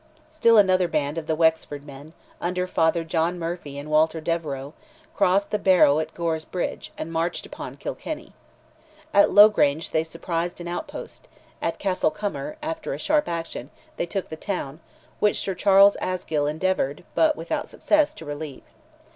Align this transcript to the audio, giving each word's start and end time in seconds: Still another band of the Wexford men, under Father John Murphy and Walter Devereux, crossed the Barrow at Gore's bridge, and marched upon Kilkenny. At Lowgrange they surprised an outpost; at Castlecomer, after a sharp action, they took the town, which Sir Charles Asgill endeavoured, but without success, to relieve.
Still 0.31 0.57
another 0.57 0.87
band 0.87 1.19
of 1.19 1.27
the 1.27 1.35
Wexford 1.35 1.85
men, 1.85 2.13
under 2.41 2.65
Father 2.65 3.03
John 3.03 3.37
Murphy 3.37 3.77
and 3.77 3.87
Walter 3.91 4.19
Devereux, 4.19 4.73
crossed 5.13 5.51
the 5.51 5.59
Barrow 5.59 5.99
at 5.99 6.15
Gore's 6.15 6.43
bridge, 6.43 6.91
and 6.97 7.11
marched 7.13 7.45
upon 7.45 7.77
Kilkenny. 7.77 8.33
At 9.13 9.29
Lowgrange 9.29 9.91
they 9.91 10.03
surprised 10.03 10.59
an 10.59 10.67
outpost; 10.67 11.27
at 11.61 11.77
Castlecomer, 11.77 12.55
after 12.63 12.95
a 12.95 12.97
sharp 12.97 13.27
action, 13.29 13.69
they 13.97 14.07
took 14.07 14.29
the 14.29 14.35
town, 14.35 14.79
which 15.19 15.39
Sir 15.39 15.53
Charles 15.53 15.95
Asgill 15.97 16.47
endeavoured, 16.47 17.03
but 17.13 17.35
without 17.35 17.67
success, 17.67 18.15
to 18.15 18.25
relieve. 18.25 18.63